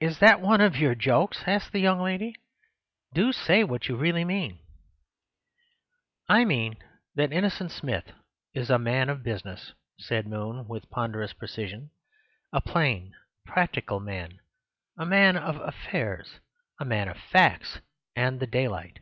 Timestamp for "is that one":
0.00-0.60